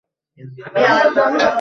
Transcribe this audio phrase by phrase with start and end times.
[0.37, 1.09] হয়েছে এখানে
[1.15, 1.41] দাঁড়ান।